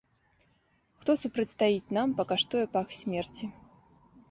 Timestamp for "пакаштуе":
2.23-2.65